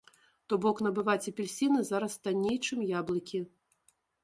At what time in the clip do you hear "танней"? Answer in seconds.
2.25-2.59